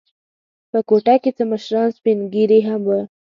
په 0.71 0.79
کوټه 0.89 1.15
کې 1.21 1.31
څه 1.37 1.43
مشران 1.51 1.87
سپین 1.97 2.19
ږیري 2.33 2.59
هم 2.67 2.81
و. 2.85 2.89